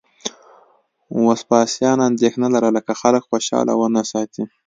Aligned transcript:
وسپاسیان 1.25 1.97
اندېښنه 2.09 2.47
لرله 2.55 2.81
که 2.87 2.93
خلک 3.01 3.23
خوشاله 3.29 3.73
ونه 3.77 4.03
ساتي 4.11 4.43